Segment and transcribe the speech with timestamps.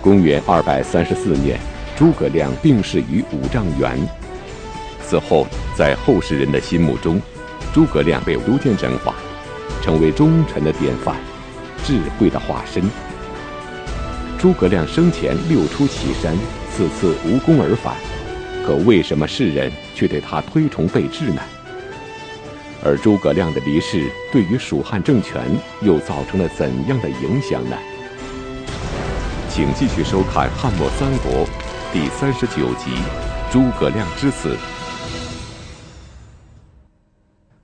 [0.00, 1.58] 公元二百三十四年，
[1.96, 3.98] 诸葛亮病逝于五丈原。
[5.02, 7.20] 此后，在后世人的心目中，
[7.72, 9.14] 诸葛亮被逐渐神化，
[9.82, 11.16] 成为忠臣的典范，
[11.84, 12.82] 智慧的化身。
[14.38, 16.36] 诸葛亮生前六出祁山，
[16.70, 17.94] 次次无功而返，
[18.64, 21.42] 可为什么世人却对他推崇备至呢？
[22.84, 25.42] 而诸葛亮的离世对于蜀汉政权
[25.82, 27.76] 又造成了怎样的影响呢？
[29.58, 31.44] 请继续收看《汉末三国》
[31.92, 32.92] 第三十九集
[33.52, 34.50] 《诸葛亮之死》。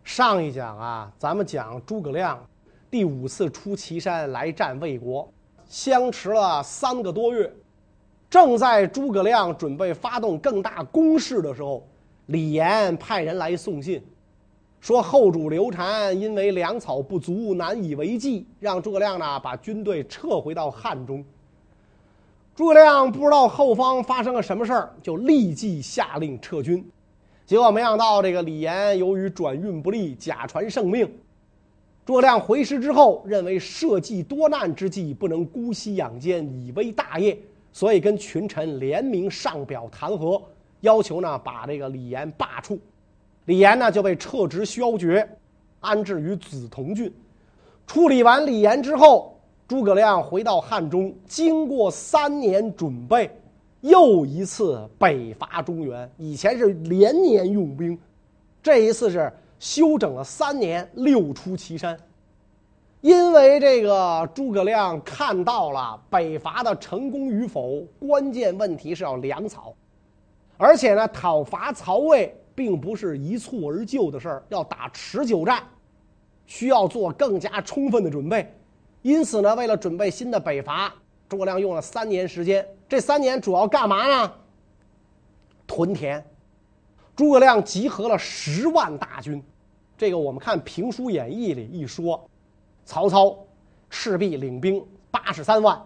[0.02, 2.44] 上一讲啊，咱们讲诸葛亮
[2.90, 5.32] 第五次出祁山来战魏国，
[5.68, 7.48] 相持了三个多月。
[8.28, 11.86] 正在诸葛亮准备发动更大攻势的时候，
[12.26, 14.04] 李严派人来送信。
[14.80, 21.24] 说后主刘禅因为粮草不足，难以为继，让诸葛亮呢把军队撤回到汉中。
[22.54, 26.88] 诸葛亮不知道后方发生了什么事儿，就立即下令撤军。
[27.44, 31.12] 结果没想到，这个李严由于转运不利，假传圣命。
[32.06, 37.36] 诸葛亮回师之后，认为社稷多难之际，不能姑息养奸，以危大业，
[37.72, 40.40] 所以跟群臣联名上表弹劾，
[40.80, 42.78] 要求呢把这个李严罢黜。
[43.46, 45.28] 李严呢就被撤职削爵，
[45.80, 47.12] 安置于梓潼郡。
[47.84, 49.33] 处理完李严之后，
[49.66, 53.30] 诸葛亮回到汉中，经过三年准备，
[53.80, 56.10] 又一次北伐中原。
[56.16, 57.98] 以前是连年用兵，
[58.62, 61.98] 这一次是休整了三年，六出祁山。
[63.00, 69.74] 因为这个诸葛亮看到了北伐的成功与否，关键问题是要粮草，
[70.56, 72.34] 而且呢，讨伐曹魏。
[72.56, 75.60] 并不是一蹴而就的事儿，要打持久战，
[76.46, 78.48] 需要做更加充分的准备。
[79.04, 80.90] 因此呢，为了准备新的北伐，
[81.28, 82.66] 诸葛亮用了三年时间。
[82.88, 84.32] 这三年主要干嘛呢？
[85.66, 86.24] 屯田。
[87.14, 89.44] 诸葛亮集合了十万大军，
[89.98, 92.26] 这个我们看《评书演义》里一说，
[92.86, 93.36] 曹操、
[93.90, 95.78] 赤壁领兵八十三万，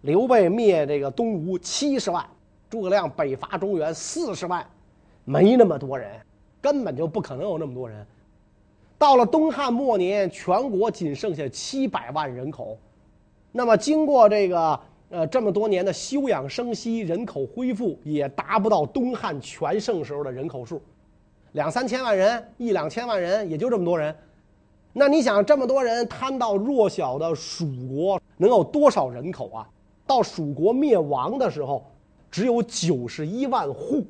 [0.00, 2.26] 刘备灭这个东吴七十万，
[2.70, 4.66] 诸葛亮北伐中原四十万。
[5.26, 6.18] 没那么多人，
[6.62, 8.06] 根本就不可能有那么多人。
[8.98, 12.76] 到了东汉末年，全国仅剩下七百万人口。
[13.52, 14.78] 那么经过这个
[15.08, 20.82] 呃这么多年的休养生息，人口恢复也达不到东汉全盛时候的人口数，
[21.52, 24.14] 两三千万人，一两千万人，也就这么多人。
[24.92, 29.68] 那你想，这么多人摊到弱小的蜀国，能有多少人口啊？
[30.08, 31.84] 到蜀国灭亡的时候，
[32.32, 34.04] 只有九十一万户。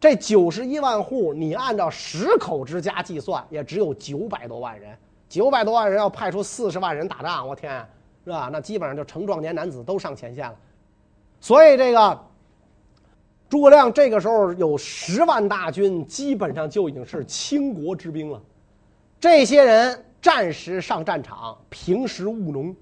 [0.00, 4.96] 这九十一万户，你按照十口之家计算，也只有九百多万人。
[5.28, 7.86] 九百多万人要派出四十万人打仗，我天，
[8.24, 8.48] 是吧？
[8.50, 10.56] 那基本上就成壮年男子都上前线了。
[11.38, 12.18] 所以这个
[13.48, 18.42] 诸葛亮这个时候有十万大军，基本上就已经是倾国之兵了。
[19.20, 22.74] 这些人战时上战场，平时务农，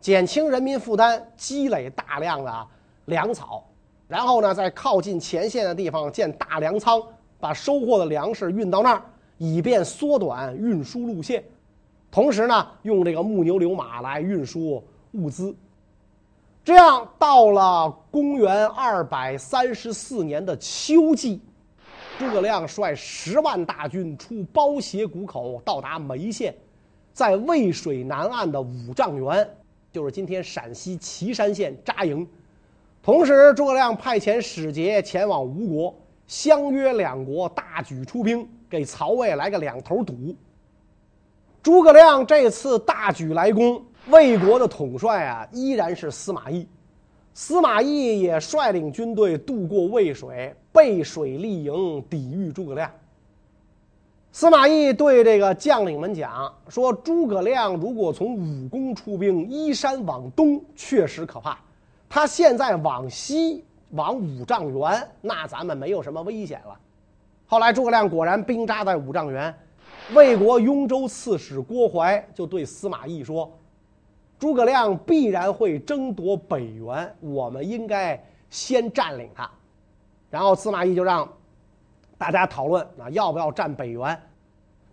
[0.00, 2.66] 减轻人民负担，积累大量的
[3.06, 3.64] 粮草。
[4.12, 7.02] 然后呢，在靠近前线的地方建大粮仓，
[7.40, 9.02] 把收获的粮食运到那儿，
[9.38, 11.42] 以便缩短运输路线。
[12.10, 15.56] 同时呢，用这个木牛流马来运输物资。
[16.62, 21.40] 这样到了公元二百三十四年的秋季，
[22.18, 26.54] 诸葛亮率十万大军出包斜谷口，到达眉县，
[27.14, 29.48] 在渭水南岸的五丈原，
[29.90, 32.28] 就是今天陕西岐山县扎营。
[33.02, 35.94] 同时，诸葛亮派遣使节前往吴国，
[36.28, 40.36] 相约两国大举出兵，给曹魏来个两头堵。
[41.64, 46.64] 诸葛亮这次大举来攻，魏国的统帅啊依然是司马懿。
[47.34, 52.88] 司马懿也率领军队渡过渭水，背水立营，抵御诸葛亮。
[54.30, 61.58] 司马懿对这个将领们讲说：“诸葛亮如果从武功出兵，依山往东，确实可怕。”
[62.14, 66.78] 他现在往西往五丈原，那咱们没有什么危险了。
[67.46, 69.54] 后来诸葛亮果然兵扎在五丈原，
[70.12, 73.50] 魏国雍州刺史郭淮就对司马懿说
[74.38, 79.50] ：“诸葛亮必然会争夺北原，我们应该先占领他。”
[80.28, 81.26] 然后司马懿就让
[82.18, 84.20] 大家讨论啊，要不要占北原？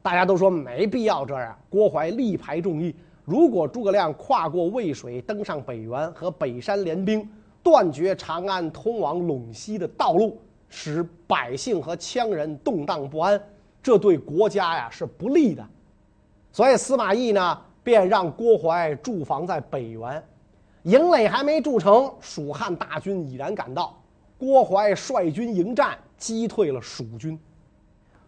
[0.01, 1.54] 大家都说没必要这样。
[1.69, 2.95] 郭淮力排众议。
[3.30, 7.30] 如果诸葛亮跨过渭水登上北原，和北山联兵，
[7.62, 13.40] 断绝长安通往陇西的道路，使百姓和羌人动荡不安，
[13.84, 15.64] 这对国家呀是不利的。
[16.52, 20.24] 所以司马懿呢，便让郭淮驻防在北原。
[20.81, 23.96] 营垒还没筑成，蜀汉大军已然赶到。
[24.40, 27.40] 郭淮率军迎战，击退了蜀军。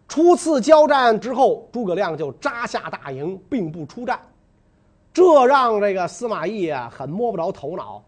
[0.06, 4.20] 初次交战之后，诸葛亮就扎下大营，并不出战，
[5.12, 8.02] 这让这个司马懿啊很摸不着头脑，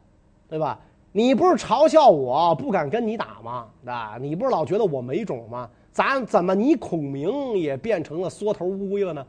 [0.48, 0.80] 对吧？
[1.12, 3.68] 你不是嘲笑我不敢跟你打吗？
[3.86, 5.68] 啊，你不是老觉得我没种吗？
[5.92, 9.24] 咱怎么你孔明也变成了缩头乌龟了呢？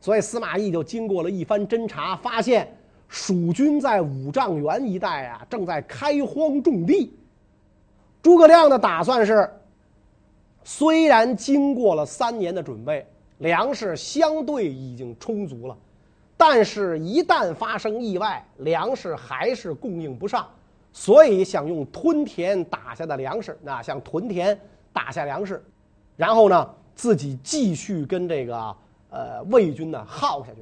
[0.00, 2.72] 所以司马懿就经过了一番侦查，发现
[3.08, 7.12] 蜀军在五丈原一带啊正在开荒种地。
[8.22, 9.50] 诸葛亮的打算是，
[10.62, 13.04] 虽然经过了三年的准备，
[13.38, 15.76] 粮食相对已经充足了，
[16.40, 20.48] 但是，一旦发生意外，粮食还是供应不上，
[20.92, 24.58] 所以想用屯田打下的粮食，那想屯田
[24.92, 25.60] 打下粮食，
[26.16, 28.76] 然后呢，自己继续跟这个
[29.10, 30.58] 呃魏军呢耗下去。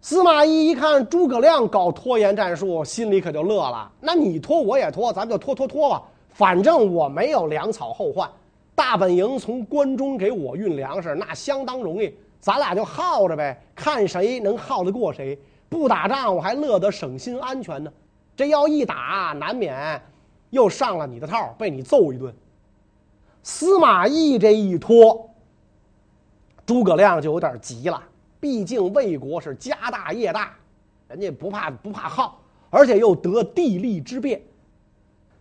[0.00, 3.90] 司马懿一看诸葛亮搞拖延战术，心里可就乐了。
[4.00, 6.02] 那你拖我也拖，咱们就拖拖拖吧。
[6.30, 8.28] 反正我没有粮草后患，
[8.74, 12.12] 大本营从关中给我运粮食，那相当容易，
[12.44, 15.38] 咱俩就耗着呗，看谁能耗得过谁。
[15.66, 17.90] 不打仗我还乐得省心安全呢，
[18.36, 19.98] 这要一打，难免
[20.50, 22.34] 又上了你的套，被你揍一顿。
[23.42, 25.26] 司马懿这一拖，
[26.66, 28.02] 诸葛亮就有点急了，
[28.38, 30.54] 毕竟魏国是家大业大，
[31.08, 32.38] 人家不怕不怕耗，
[32.68, 34.38] 而且又得地利之便。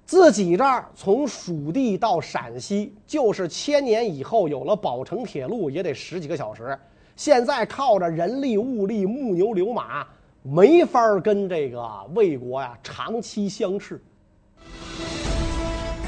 [0.06, 6.80] 自己这儿从蜀地到陕西，就是千年以后有了宝成铁路，也得十几个小时。
[7.16, 10.06] 现在靠着人力物力、木牛流马，
[10.42, 14.02] 没法跟这个魏国呀长期相持。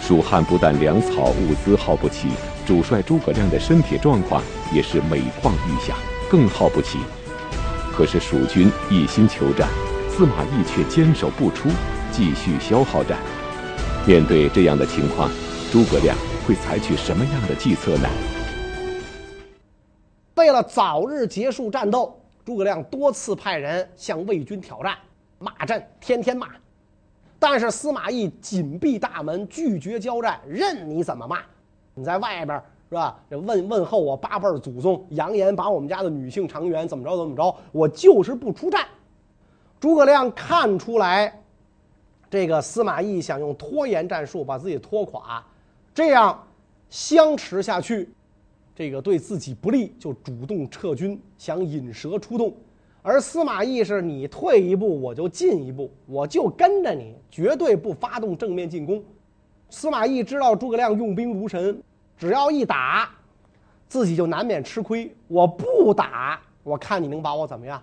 [0.01, 2.29] 蜀汉不但粮草物资耗不起，
[2.65, 4.41] 主帅诸葛亮的身体状况
[4.73, 5.95] 也是每况愈下，
[6.29, 6.99] 更耗不起。
[7.93, 9.69] 可是蜀军一心求战，
[10.09, 11.69] 司马懿却坚守不出，
[12.11, 13.19] 继续消耗战。
[14.07, 15.29] 面对这样的情况，
[15.71, 16.15] 诸葛亮
[16.47, 18.09] 会采取什么样的计策呢？
[20.35, 24.97] 为了早日结束战斗，诸葛亮多次派人向魏军挑战，
[25.39, 26.49] 骂阵，天天骂。
[27.39, 31.39] 但是司马懿紧闭大门，拒绝交战，任你怎么骂。
[31.93, 33.17] 你在外边是吧？
[33.29, 38.85] 问问候我八辈祖宗，扬言把我们家的女性长员怎么着怎么着，我就是不出战。
[39.79, 41.41] 诸葛亮看出来。
[42.29, 45.41] 这个司马懿想用拖延战术把自己拖垮，
[45.93, 46.45] 这样
[46.89, 48.13] 相持下去，
[48.75, 52.53] 这个对自己不利，就主动撤军，想引蛇出洞。
[53.01, 59.01] 而司马懿是你退一步我就进一步，我就跟着你，绝对不发动正面进攻。
[59.69, 61.81] 司马懿知道诸葛亮用兵如神，
[62.17, 63.09] 只要一打，
[63.87, 65.15] 自己就难免吃亏。
[65.27, 67.81] 我不打，我看你能把我怎么样？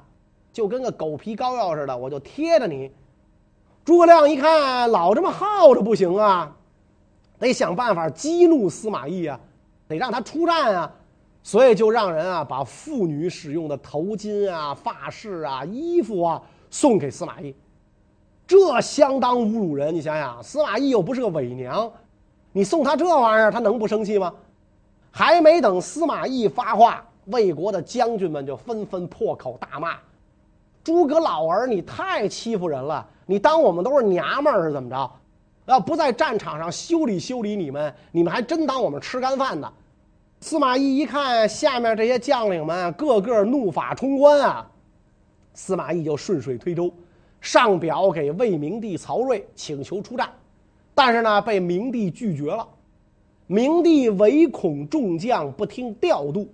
[0.53, 2.91] 就跟个狗皮膏药似的，我就贴着你。
[3.85, 6.55] 诸葛亮一看，老这么耗着不行啊，
[7.39, 9.41] 得想办法激怒司马懿啊，
[9.93, 10.93] 得让他出战啊，
[11.43, 16.41] 所以就让人啊把妇女使用的头巾啊、发饰啊、衣服啊
[16.71, 17.55] 送给司马懿，
[18.47, 19.95] 这相当侮辱人。
[19.95, 21.93] 你想想，司马懿又不是个伪娘，
[22.53, 24.33] 你送他这玩意儿，他能不生气吗？
[25.11, 29.97] 还没等司马懿发话，魏国的将军们就纷纷破口大骂
[30.83, 35.11] ：“诸葛老儿，你太欺负人了！”你当我们都是娘们儿是怎么着？
[35.67, 39.73] 要不在战场上修理修理你们，你们还真当我们吃干饭的？
[40.43, 44.69] 司马懿一看下面这些将领们个个怒发冲冠啊，
[45.55, 46.93] 司马懿就顺水推舟，
[47.41, 50.29] 上表给魏明帝曹睿请求出战，
[50.97, 52.67] 但是呢被明帝拒绝了。
[53.47, 56.53] 明帝唯恐众将不听调度，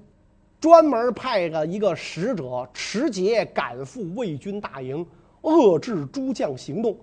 [0.61, 5.04] 专门派了一个使者持节赶赴魏军大营。
[5.40, 6.95] 遏制诸将行动，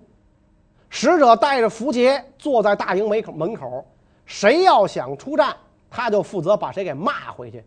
[0.88, 3.84] 使者带着符节坐在大营门口门口，
[4.24, 5.56] 谁要想出战，
[5.96, 7.64] 他就负责把谁给骂回去。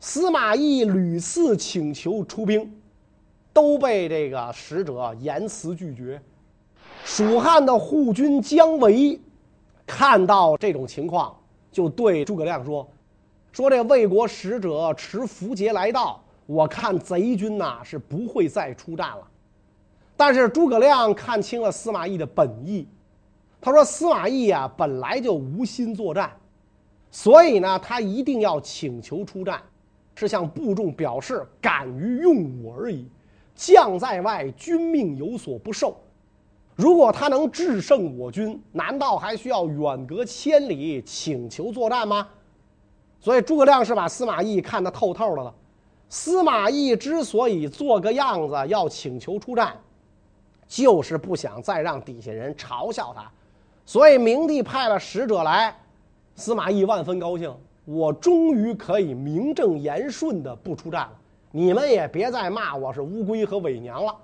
[0.00, 2.68] 司马懿屡次请求出兵，
[3.52, 6.20] 都被这个使者严词拒绝。
[7.04, 9.20] 蜀汉的护军姜维
[9.86, 11.36] 看到这种情况，
[11.70, 12.84] 就对诸葛亮说
[13.52, 19.24] ：“说这魏国使者持符节来到，我看贼军呐是不会再出战了。”
[20.18, 22.88] 但是诸葛亮看清了司马懿的本意，
[23.60, 26.32] 他说：“司马懿呀，本来就无心作战，
[27.10, 29.62] 所以呢，他一定要请求出战，
[30.14, 33.08] 是向部众表示敢于用武而已。
[33.54, 35.96] 将在外，君命有所不受。
[36.74, 42.28] 如果他能制胜我军，难道还需要远隔千里请求作战吗？”
[43.18, 45.54] 所以诸葛亮是把司马懿看得透透的了。
[46.08, 49.76] 司马懿之所以做个样子要请求出战。
[50.68, 53.30] 就是不想再让底下人嘲笑他，
[53.84, 55.72] 所以明帝派了使者来，
[56.36, 57.50] 司马懿万分高兴，
[57.86, 61.12] 我终于可以名正言顺的不出战了，
[61.50, 64.14] 你们也别再骂我是乌龟和伪娘了。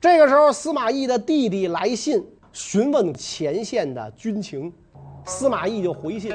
[0.00, 4.72] 这个时候，司马懿的弟弟来信询问前线的军情，
[5.24, 6.34] 司马懿就回信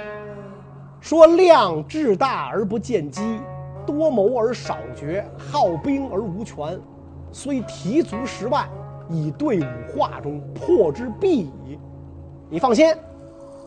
[1.02, 3.22] 说：“量至大而不见机，
[3.86, 6.80] 多谋而少决，好兵而无权，
[7.34, 8.70] 虽提卒十万。”
[9.10, 9.66] 以队伍
[10.00, 11.78] 化中，破之必矣。
[12.50, 12.96] 你放心，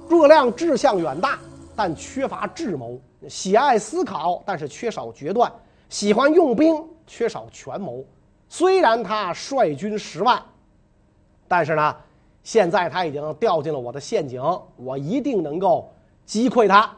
[0.08, 1.38] 诸葛亮志向远大，
[1.74, 5.50] 但缺乏智谋；喜爱思考，但是缺少决断；
[5.88, 8.04] 喜欢用兵，缺少权谋。
[8.48, 10.40] 虽然他率军十万，
[11.48, 11.96] 但是呢，
[12.42, 14.42] 现在他已经掉进了我的陷阱，
[14.76, 15.90] 我一定能够
[16.24, 16.90] 击溃他。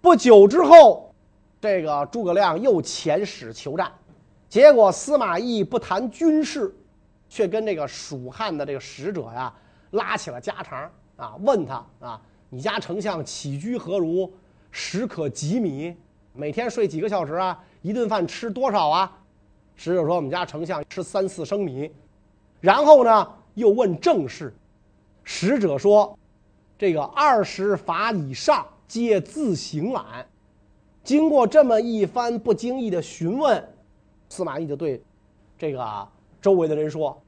[0.00, 1.10] 不久之后，
[1.60, 3.90] 这个诸葛亮又遣使求战，
[4.48, 6.74] 结果司马懿不谈军事。
[7.26, 9.52] 却跟这个蜀汉的这个使者呀
[9.90, 14.32] 拉起了家常啊，问他啊，你家丞相起居何如？
[14.70, 15.94] 食可几米？
[16.32, 17.62] 每天睡几个小时啊？
[17.82, 19.18] 一顿饭吃多少啊？
[19.76, 21.90] 使者说我们家丞相吃三四升米。
[22.60, 24.52] 然后呢，又问政事。
[25.22, 26.18] 使者说，
[26.76, 30.26] 这个二十法以上皆自行览。
[31.02, 33.62] 经过这么一番不经意的询问，
[34.28, 35.02] 司马懿就对
[35.56, 36.08] 这个
[36.42, 37.20] 周围的人说。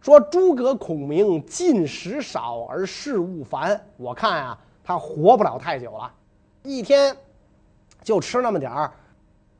[0.00, 6.10] 说诸葛孔明进食少而事务繁，我看啊，他活不了太久了，
[6.62, 7.14] 一天
[8.02, 8.90] 就吃那么点儿，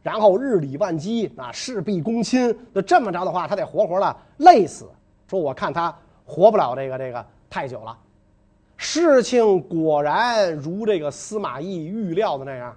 [0.03, 4.89] 然后日理万机啊，事必躬亲，那这么着的话，他得活活的累死。
[5.29, 5.95] 说我看他
[6.25, 7.97] 活不了这个这个太久了。
[8.79, 12.75] 事情果然如这个司马懿预料的那样，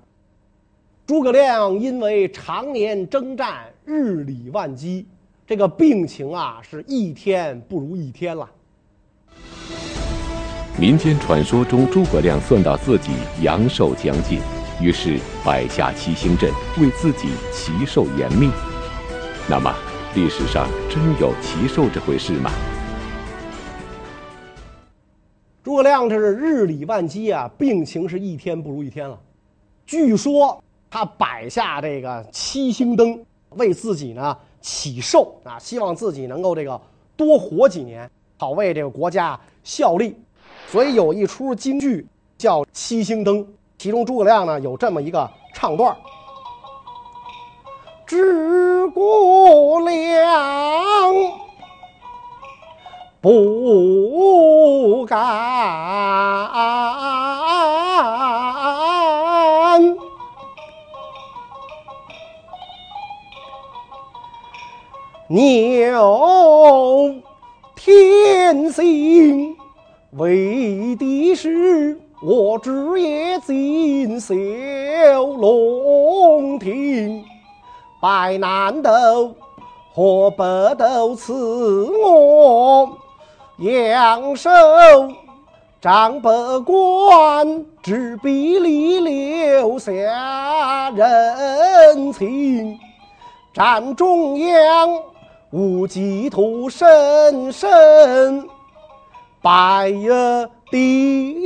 [1.08, 5.08] 诸葛亮因为常年征战，日理万机。
[5.45, 8.50] 这个病情啊，是一天不如一天了。
[10.79, 14.39] 民间传说中，诸葛亮算到自己阳寿将近，
[14.81, 18.50] 于是摆下七星阵，为自己祈寿延命。
[19.50, 19.69] 那么，
[20.15, 22.50] 历史上真有祈寿这回事吗？
[25.62, 29.19] 诸葛亮这是日理万机啊，病情是一天不如一天了。
[29.85, 34.38] 据说他摆下这个七星灯，为自己呢。
[34.63, 36.82] 祈寿啊，希望自己能够这个
[37.17, 40.17] 多活几年，好为这个国家效力。
[40.67, 43.46] 所以有一出京剧叫《七星灯》，
[43.77, 45.96] 其中诸葛亮呢有这么一个唱段：
[48.05, 48.17] 诸
[48.91, 51.13] 葛亮
[53.20, 55.20] 不敢。
[65.27, 67.09] 鸟
[67.77, 69.55] 天星
[70.11, 74.35] 为的是我枝叶锦绣
[75.37, 77.23] 龙庭，
[78.01, 79.33] 百南斗
[79.93, 80.43] 和北
[80.77, 81.33] 斗赐
[82.03, 82.97] 我
[83.59, 84.49] 阳寿，
[85.79, 86.29] 张百
[86.65, 92.77] 官执笔你留下人情，
[93.53, 95.12] 战中央。
[95.55, 98.43] 无计图深深
[99.39, 99.91] 拜
[100.72, 101.38] 敌。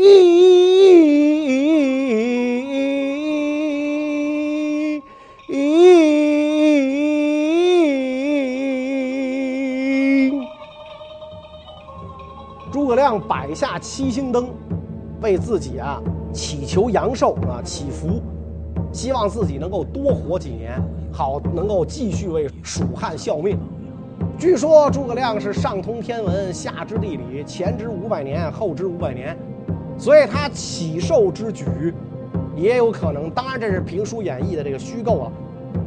[12.72, 14.48] 诸葛亮摆下七星灯，
[15.22, 18.22] 为自己啊祈求阳寿啊祈福，
[18.94, 23.60] 希望自己能够多活几年，好能够继续为蜀汉效命。
[24.38, 29.36] 据说诸葛亮是上通天文，下知地理，前知五百年，后知五百年，
[29.98, 31.66] 所以他祈寿之举，
[32.56, 33.32] 也有可能。
[33.32, 35.32] 当然这是评书演绎的这个虚构了，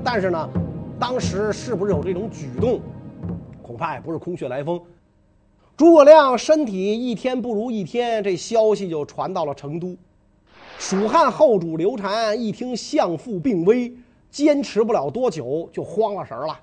[0.02, 0.50] 但是呢，
[0.98, 2.80] 当时是不是有这种举动，
[3.62, 4.80] 恐怕也不是空穴来风。
[5.76, 9.96] 诸葛亮身体一天不如一天，这消息就传到了成都。
[10.76, 13.94] 蜀汉后主刘禅一听相父病危，
[14.28, 16.58] 坚持不了多久，就慌了神了。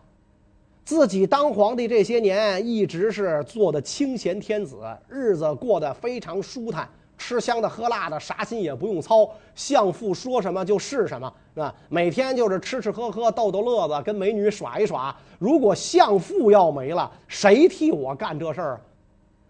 [0.87, 4.77] 自己当皇帝这些年，一直是做的清闲天子，
[5.09, 9.29] 日子过得非常舒坦，吃香的喝辣的，啥心也不用操。
[9.53, 11.75] 相父说什么就是什么，是吧？
[11.89, 15.13] 每天就是吃吃喝喝，逗逗乐子，跟美女耍一耍。
[15.37, 18.81] 如果相父要没了，谁替我干这事儿？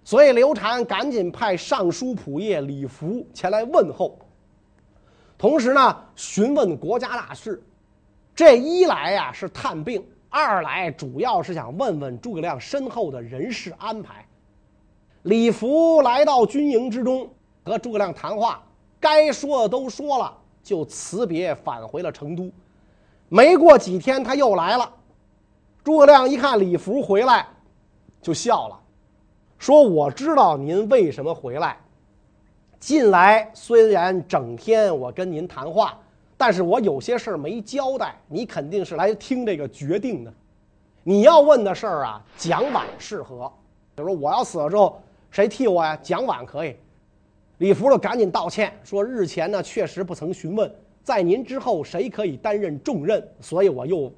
[0.03, 4.17] 所以刘禅赶紧派尚书仆射李福前来问候，
[5.37, 7.61] 同时呢询问国家大事。
[8.33, 10.03] 这一来呀是探病。
[10.29, 14.25] 二来主要是想问问诸葛亮身后的人事安排。
[15.23, 17.29] 李福来到军营之中，
[17.63, 18.63] 和诸葛亮谈话，
[18.99, 22.51] 该说的都说了，就辞别返回了成都。
[23.29, 24.89] 没过几天，他又来了。
[25.83, 27.47] 诸葛亮一看李福回来，
[28.21, 28.79] 就笑了，
[29.57, 31.77] 说：“我知道您为什么回来。
[32.79, 35.97] 近来虽然整天我跟您谈话。”
[36.37, 40.31] 但是我有些事儿没交代，你肯定是来听这个决定的。
[41.03, 43.51] 你要问的事儿啊，蒋琬适合。
[43.95, 45.01] 就说我要死了之后，
[45.31, 45.97] 谁替我呀？
[46.03, 46.75] 蒋琬可以。
[47.57, 50.71] 李福就赶紧道歉，说日前呢确实不曾询问，
[51.03, 54.11] 在您之后谁可以担任重任，所以我又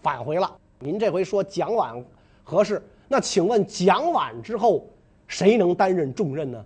[0.00, 0.50] 返回了。
[0.78, 2.02] 您这回说蒋琬
[2.42, 4.86] 合适，那请问蒋琬之后
[5.26, 6.64] 谁能担任重任呢？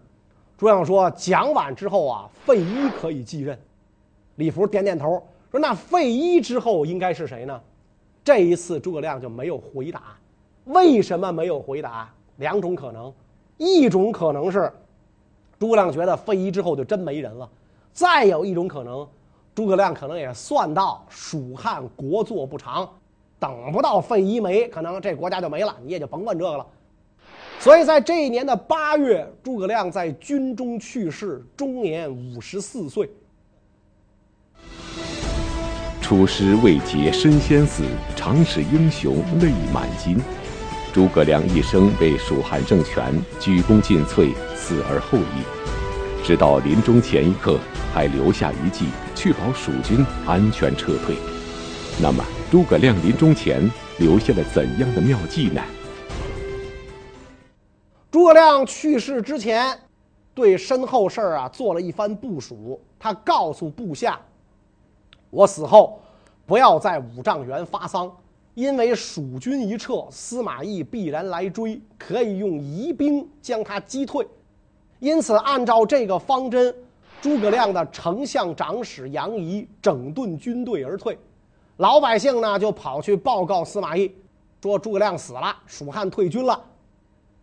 [0.56, 3.58] 诸葛亮说蒋琬之后啊，费祎可以继任。
[4.36, 7.60] 李福点点头，说：“那费禕之后应该是谁呢？”
[8.24, 10.02] 这一次诸葛亮就没有回答。
[10.64, 12.12] 为什么没有回答？
[12.38, 13.12] 两种可能，
[13.56, 14.70] 一种可能是
[15.58, 17.48] 诸葛亮觉得费禕之后就真没人了；
[17.92, 19.06] 再有一种可能，
[19.54, 22.86] 诸葛亮可能也算到蜀汉国祚不长，
[23.38, 26.66] 等不到费禕没，可能这国家就没了，你也就甭问这个了。
[27.58, 33.08] 所以在这一年的八月，诸葛亮在军中去世，终年五十四岁。
[36.06, 37.82] 出师未捷身先死，
[38.14, 40.16] 长使英雄泪满襟。
[40.92, 46.24] 诸葛亮一生为蜀汉政权鞠躬尽瘁，死而后已。
[46.24, 47.58] 直到临终前一刻，
[47.92, 48.86] 还留下一计，
[49.16, 51.16] 确保蜀军安全撤退。
[52.00, 55.60] 那么，诸葛亮临终前留下了怎样的妙计呢？
[58.12, 59.76] 诸葛亮去世之前，
[60.34, 62.80] 对身后事儿啊做了一番部署。
[62.96, 64.16] 他告诉部下。
[65.36, 66.00] 我死后，
[66.46, 68.10] 不要在五丈原发丧，
[68.54, 74.26] 因为蜀军一撤，司马懿必然来追，可以用疑兵将他击退。
[74.98, 76.74] 因此，按照这个方针，
[77.20, 81.18] 诸葛亮的丞相长史杨仪整顿军队而退。
[81.76, 84.10] 老百姓呢，就跑去报告司马懿，
[84.62, 86.58] 说诸葛亮死了，蜀汉退军了。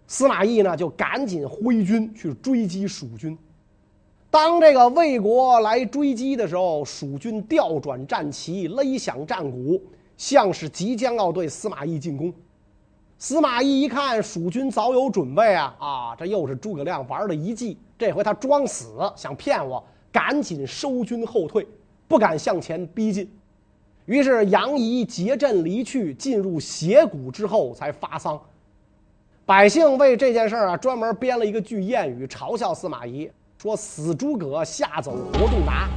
[0.07, 3.37] 司马懿呢，就赶紧挥军去追击蜀军。
[4.33, 9.79] 当这个魏国来追击的时候，蜀军调转战旗，勒响战鼓，
[10.17, 12.33] 像是即将要对司马懿进攻。
[13.19, 17.77] 司马懿一看蜀军早有准备啊，啊，这又是诸葛亮玩的一计。
[17.95, 21.67] 这回他装死，想骗我，赶紧收军后退，
[22.07, 23.31] 不敢向前逼近。
[24.07, 28.41] 于是杨仪结阵离去，进入斜谷之后才发丧。
[29.45, 33.29] 百姓为这件事儿啊，专门编了一个句谚语，嘲笑司马懿。
[33.63, 35.87] 说死诸葛吓走活仲达，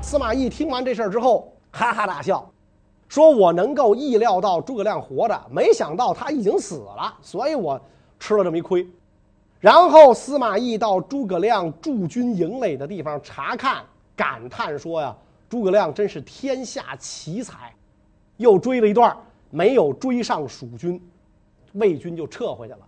[0.00, 2.48] 司马懿听完这事儿之后，哈哈大笑，
[3.08, 7.80] 说：“我能够意料到诸葛亮活着，没想到他已经死了，所以我
[8.20, 8.86] 吃了这么一亏。”
[9.58, 13.82] 然后司马懿到诸葛亮驻军营垒的地方查看，
[14.14, 15.12] 感叹说：“呀，
[15.48, 17.74] 诸葛亮真是天下奇才。”
[18.38, 19.16] 又追了一段，
[19.50, 21.02] 没有追上蜀军，
[21.72, 22.80] 魏军就撤回去了。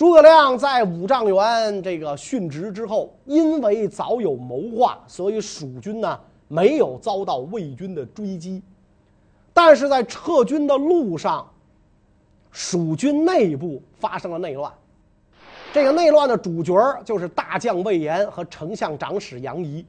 [0.00, 8.62] 诸葛亮在五丈原这个殉职之后，因为早有谋划，所以蜀军呢没有遭到魏军的追击。
[9.52, 11.46] 但是在撤军的路上，
[12.50, 14.72] 蜀军内部发生了内乱。
[15.70, 19.84] 这个内乱的主角就是大将魏延和丞相长史杨仪。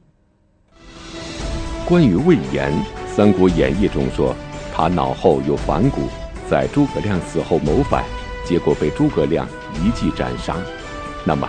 [1.87, 2.69] 关于魏延，
[3.15, 4.35] 《三国演义》中说，
[4.73, 6.01] 他脑后有反骨，
[6.49, 8.03] 在诸葛亮死后谋反。
[8.43, 9.47] 结果被诸葛亮
[9.79, 10.57] 一计斩杀。
[11.25, 11.47] 那么，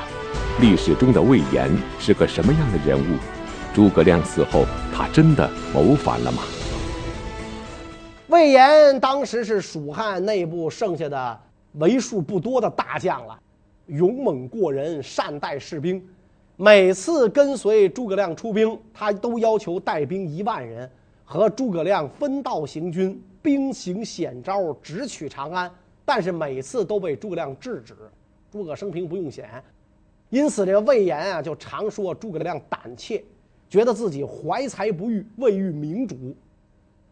[0.60, 3.16] 历史中的魏延是个什么样的人物？
[3.74, 6.42] 诸葛亮死后，他真的谋反了吗？
[8.28, 11.40] 魏延当时是蜀汉内部剩下的
[11.74, 13.38] 为数不多的大将了，
[13.86, 16.02] 勇猛过人，善待士兵。
[16.56, 20.88] 每次跟随诸葛亮出兵，他都要求带兵一万人，
[21.24, 25.70] 和诸葛亮分道行军，兵行险招，直取长安。
[26.14, 27.94] 但是每次都被诸葛亮制止，
[28.50, 29.48] 诸葛生平不用险，
[30.28, 33.24] 因此这个魏延啊就常说诸葛亮胆怯，
[33.66, 36.36] 觉得自己怀才不遇，未遇明主，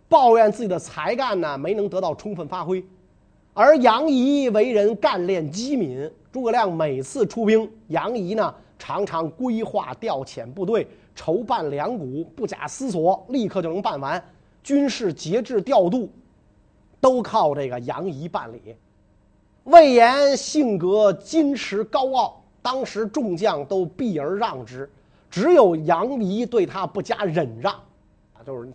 [0.07, 2.85] 抱怨自己的才干呢没能得到充分发挥。
[3.55, 14.23] 而杨仪为人干练机敏，诸葛亮每次出兵，杨仪呢常常规划调遣部队，筹办粮谷，不假思索，立刻就能办完，
[14.63, 16.07] 军事节制调度。
[17.03, 18.77] 都靠这个杨仪办理。
[19.65, 24.89] 魏延性格矜持高傲，当时众将都避而让之，
[25.31, 27.73] 只有杨仪对他不加忍让，
[28.35, 28.69] 啊，就是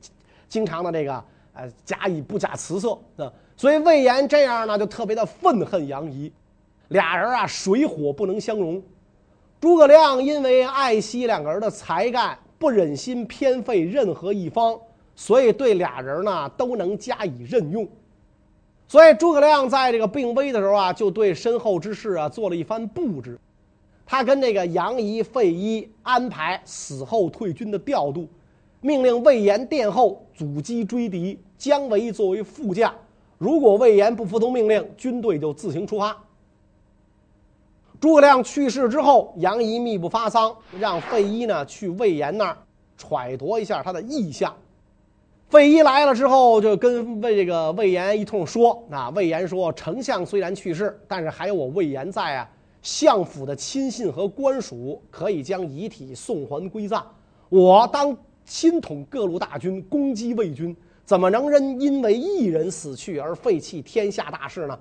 [0.47, 2.97] 经常的这个呃加以不假辞色。
[3.17, 6.29] 啊所以魏延这样呢，就特别的愤恨杨仪，
[6.89, 8.83] 俩人啊水火不能相容。
[9.61, 14.77] 诸葛亮因为爱惜两个人的才干，不忍心偏废任何一方，
[15.15, 17.87] 所以对俩人呢都能加以任用。
[18.87, 23.39] 所以诸葛亮在这个病危的时候啊，就对身后之事啊做了一番布置。
[24.05, 28.27] 他跟这个杨仪、费祎安排死后退军的调度，
[28.81, 32.93] 命令魏延殿后阻击追敌，姜维作为副将。
[33.39, 36.15] 如果魏延不服从命令，军队就自行出发。
[37.99, 42.57] 诸葛亮去世之后，杨仪密不发丧，让费祎呢去魏延那儿
[42.95, 44.55] 揣度一下他的意向。
[45.49, 52.49] 费禕来了之后，就跟魏这个魏延一通说：“啊，魏延说，丞相虽然去世，但是还有我魏延在啊。
[52.81, 57.05] 相府的亲信和官属可以将遗体送还归葬。
[57.49, 64.77] 我当亲统各路大军，攻击魏军，怎么能因因为一人死去而废弃天下大事呢？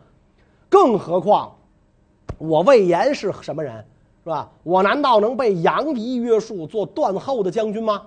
[0.68, 1.55] 更何况。”
[2.38, 3.77] 我魏延是什么人，
[4.24, 4.50] 是吧？
[4.64, 8.03] 我难道能被杨仪约束做断后的将军吗？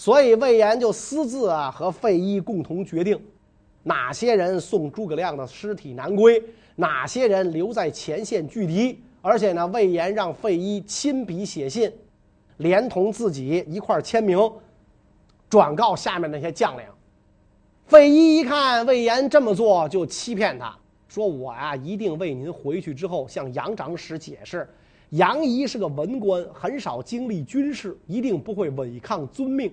[0.00, 3.22] 所以魏延就私自啊和费祎共同决定，
[3.82, 6.42] 哪些人送诸葛亮的尸体南归，
[6.74, 8.98] 哪些人留在前线拒敌。
[9.20, 11.92] 而且呢，魏延让费祎亲笔写信，
[12.56, 14.50] 连同自己一块儿签名，
[15.50, 16.84] 转告下面那些将领。
[17.84, 20.74] 费祎一看魏延这么做，就欺骗他。
[21.08, 24.66] 说我呀，一定为您回去之后向杨长史解释，
[25.10, 29.70] 杨仪是个文官，很少经历军事，一定不会违抗遵命。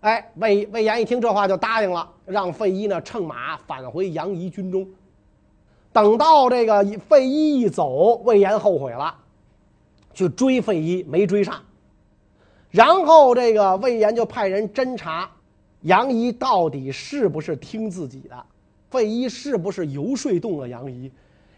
[0.00, 4.86] 哎，魏魏延一听这话就答应了，让费祎呢乘马返回杨仪军中。
[5.92, 9.14] 等到这个费祎一走，魏延后悔了，
[10.14, 11.60] 去追费祎没追上。
[12.70, 15.28] 然后这个魏延就派人侦查
[15.80, 18.36] 杨仪到底是不是听自己的。
[18.90, 21.10] 费祎是不是游说动了杨仪？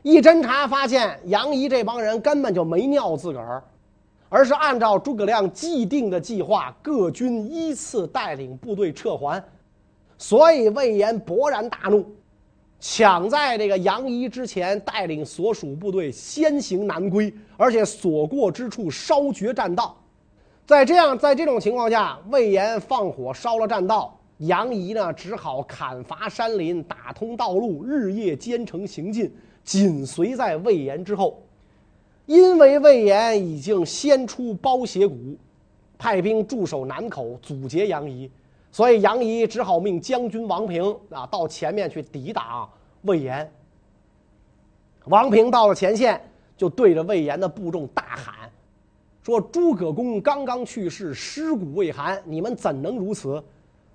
[0.02, 3.62] 一侦查发现，杨仪这帮人根本就没尿自个儿，
[4.30, 9.44] 而是按照诸葛亮既定的计划，各军依次带领部队撤还。
[10.16, 12.06] 所以魏延勃然大怒，
[12.78, 19.96] 抢在这个杨仪之前，带领所属部队先行南归，而且所过之处烧绝栈道。
[20.64, 24.16] 在这样， 在这种情况下，魏延放火烧了栈道。
[24.38, 31.42] 杨仪呢，只好砍伐山林，打通道路，日夜兼程行进，紧随在魏延之后。
[32.26, 35.36] 因为魏延已经先出褒斜谷，
[35.98, 38.30] 派兵驻守南口，阻截杨仪，
[38.70, 42.68] 所以杨仪只好命将军王平啊到前面去抵挡
[43.02, 43.50] 魏延。
[45.06, 46.20] 王平到了前线，
[46.56, 48.50] 就对着魏延的部众大喊
[49.24, 53.42] ：“说诸葛公刚刚去世，尸骨未寒，你们怎能如此？”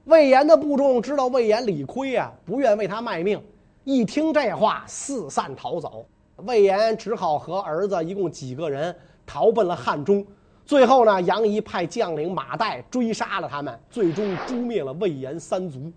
[0.05, 3.41] 魏延的部众知道魏延理亏啊，不愿为他卖命。
[3.83, 6.05] 一听这话，四散逃走。
[6.37, 8.95] 魏延只好和儿子一共几个人
[9.25, 10.25] 逃奔了汉中。
[10.65, 15.91] 最后呢，杨仪派将领马岱追杀了他们，最终诛灭了魏延三族。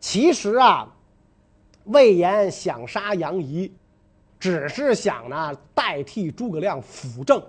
[0.00, 0.90] 其实啊，
[1.84, 3.70] 魏延想杀杨仪，
[4.40, 7.42] 只是想呢代替诸葛亮辅政。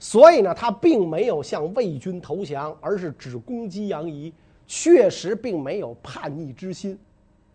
[0.00, 4.32] 所以呢，他并没有向魏军投降，而是只攻击杨仪，
[4.66, 6.98] 确实并没有叛逆之心，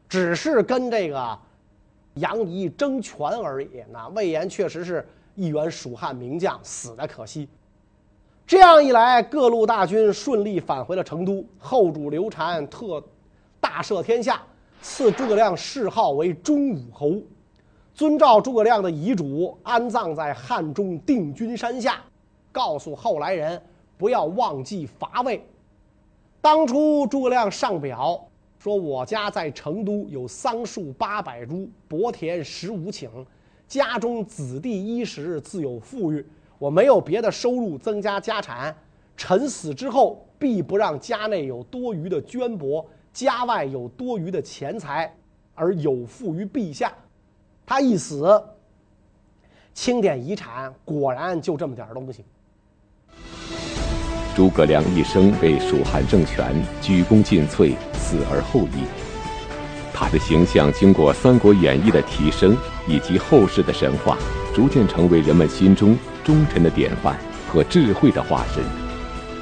[0.07, 1.37] 只是跟这个
[2.19, 3.69] 杨仪争权而已。
[3.91, 7.49] 那魏延确实是一员蜀汉名将，死的可惜。
[8.45, 11.45] 这样一来，各路大军顺利返回了成都。
[11.57, 13.03] 后主刘禅特
[13.59, 14.41] 大赦天下，
[14.81, 17.13] 赐诸葛亮谥号为忠武侯，
[17.93, 22.01] 遵照诸葛亮的遗嘱，安葬在汉中定军山下。
[22.51, 23.61] 告诉后来人
[23.97, 25.45] 不要忘记伐魏。
[26.41, 28.27] 当初诸葛亮上表
[28.59, 33.09] 说：“我家在成都有桑树八百株，薄田十五顷，
[33.67, 36.23] 家中子弟衣食自有富裕，
[36.57, 38.75] 我没有别的收入增加家产。
[39.15, 45.15] 臣死之后，必不让家内有多余的绢帛，家外有多余的钱财，
[45.55, 46.93] 而有负于陛下。”
[47.65, 48.43] 他一死，
[49.73, 52.25] 清点遗产，果然就这么点东西。
[54.39, 58.85] 诸葛亮一生为蜀汉政权鞠躬尽瘁，死而后已。
[59.93, 62.55] 他的形象经过《三国演义》的提升
[62.87, 64.17] 以及后世的神话，
[64.55, 67.17] 逐渐成为人们心中忠臣的典范
[67.49, 68.63] 和智慧的化身。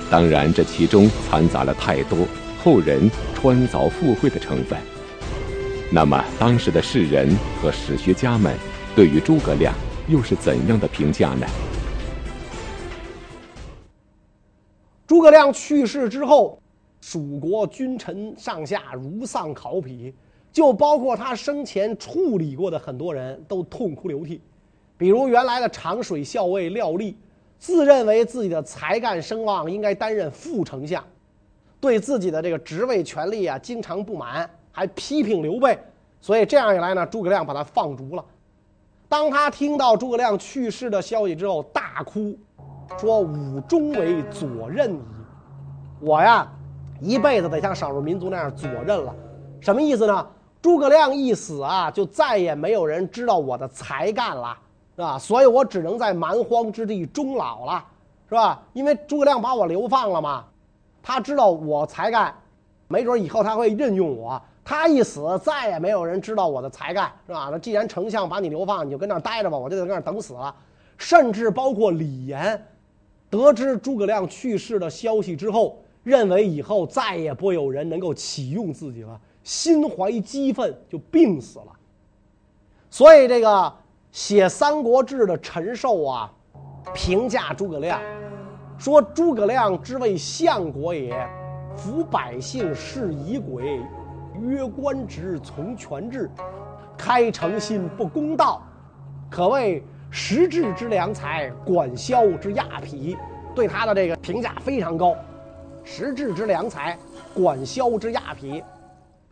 [0.09, 2.27] 当然，这其中掺杂了太多
[2.63, 4.79] 后人穿凿附会的成分。
[5.91, 8.51] 那么，当时的世人和史学家们
[8.95, 9.71] 对于诸葛亮
[10.07, 11.45] 又是怎样的评价呢？
[15.07, 16.61] 诸葛亮去世之后，
[16.99, 20.13] 蜀国君臣上下如丧考妣，
[20.51, 24.41] 就包括他生前处理过的很多人都痛哭流涕，
[24.97, 27.17] 比如原来的长水校尉廖立，
[27.57, 31.01] 自认为自己的才干声望应该担任副丞相，
[31.79, 35.79] 对自己的这个职位权力啊经常不满，还批评刘备，
[36.19, 38.25] 所以这样一来呢，诸葛亮把他放逐了。
[39.07, 42.37] 当他听到诸葛亮去世的消息之后，大哭，
[42.97, 45.01] 说：“吾终为左任矣，
[45.99, 46.47] 我呀，
[47.01, 49.13] 一辈子得像少数民族那样左任了。
[49.59, 50.27] 什么意思呢？
[50.61, 54.57] 诸葛亮一死啊，就再也没有人知道我的才干了，
[54.95, 55.17] 是吧？
[55.19, 57.83] 所以我只能在蛮荒之地终老了，
[58.27, 58.61] 是吧？
[58.73, 60.45] 因为诸葛亮把我流放了嘛，
[61.01, 62.33] 他知道我才干，
[62.87, 67.47] 没准以后他会任用我。”他一死，再也没有人知道我的才干，是吧？
[67.49, 70.53] 那既然丞相把你流放，你就跟那儿待着吧，我就在那儿等死了。
[70.97, 72.61] 甚至包括李严，
[73.29, 81.67] 得知诸葛亮去世的消息之后，认为以后再也不有人能够启用自己了，心怀激愤，就病死了。
[82.89, 83.73] 所以这个
[84.11, 86.31] 写《三国志》的陈寿啊，
[86.93, 88.01] 评价诸葛亮，
[88.77, 91.13] 说诸葛亮之为相国也，
[91.75, 93.81] 服百姓是仪轨。
[94.39, 96.29] 约官职从权制，
[96.95, 98.61] 开诚信不公道，
[99.31, 103.17] 可谓实质之良才，管萧之亚匹。
[103.55, 105.15] 对他的这个评价非常高，
[105.83, 106.95] 实质之良才，
[107.33, 108.63] 管萧之亚匹，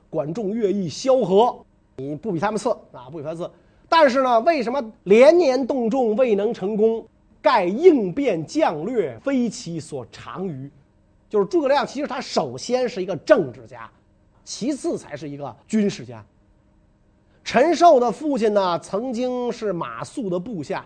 [0.10, 1.64] 管仲、乐毅、萧何，
[1.98, 3.50] 你不比他们次啊，不比他们次。
[3.88, 7.06] 但是呢，为什么连年动众未能成功？
[7.40, 10.68] 盖应变将略非其所长于。
[11.30, 13.88] 就是诸葛亮，其实他首先是一个政治家。
[14.44, 16.26] 其次才是一个军事家。
[17.46, 20.84] 陈寿的父亲呢，曾经是马谡的部下。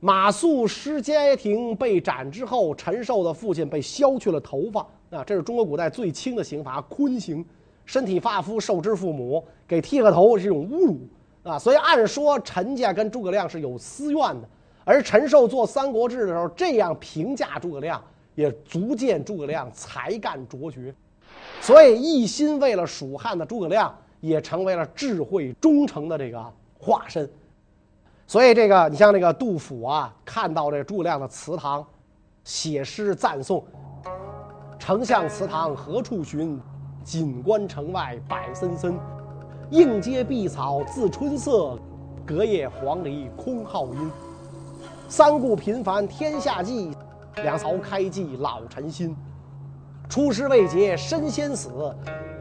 [0.00, 4.80] 马谡失街亭被斩之后，陈寿的父亲被削去了头发。
[5.10, 7.44] 啊，这是中国古代最轻的刑罚——髡刑。
[7.84, 10.98] 身体发肤受之父母，给剃个头是一种侮辱
[11.42, 11.58] 啊！
[11.58, 14.48] 所以按说陈家跟诸葛亮是有私怨的。
[14.84, 18.02] 而陈寿做《三国志》的时候这样评价诸葛亮，
[18.34, 20.94] 也足见诸葛亮才干卓绝。
[21.60, 26.44] 所以，一心为了蜀汉的诸葛亮也成为了智慧忠诚的这个
[26.78, 27.28] 化身。
[28.26, 31.86] 所以，这个你像这个杜甫啊，看到这诸葛亮的祠堂，
[32.44, 33.64] 写诗赞颂
[34.78, 36.60] ：“丞相祠堂何处寻？
[37.02, 38.98] 锦官城外柏森森。
[39.70, 41.78] 映阶碧草自春色，
[42.26, 44.10] 隔叶黄鹂空号音。
[45.08, 46.92] 三顾频烦天下计，
[47.36, 49.16] 两曹开济老臣心。”
[50.06, 51.94] 出师未捷身先死，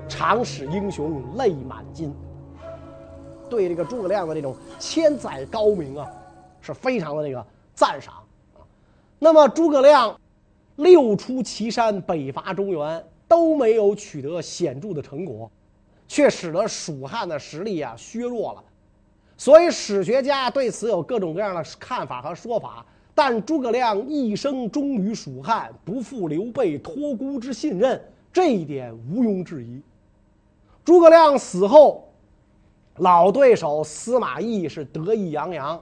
[0.07, 2.13] 常使英雄泪满襟。
[3.49, 6.11] 对这个诸葛亮的这种千载高明啊，
[6.61, 8.15] 是非常的那个赞赏
[8.55, 8.59] 啊。
[9.19, 10.19] 那么诸葛亮
[10.75, 15.49] 六出祁山，北伐中原，都没有取得显著的成果，
[16.07, 18.63] 却使得蜀汉的实力啊削弱了。
[19.37, 22.85] 所以史学家对此有各种各样的看法和说法。
[23.15, 27.99] 但诸葛亮一生忠于蜀汉，不负刘备托孤之信任，
[28.31, 29.81] 这一点毋庸置疑。
[30.87, 32.07] 诸葛亮死后，
[32.99, 35.77] 老对手司马懿是得意洋洋。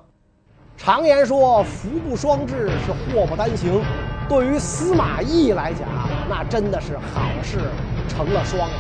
[0.76, 3.84] 常言说“福不双至，是祸不单行”。
[4.28, 5.88] 对于司马懿来讲，
[6.28, 7.60] 那真的是好事
[8.08, 8.76] 成了双了。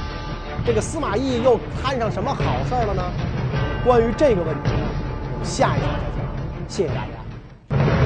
[0.66, 3.04] 这个司马懿又摊上什么好事了呢？
[3.86, 4.72] 关于这个问题，
[5.44, 6.68] 下一集再讲。
[6.68, 8.05] 谢谢大家。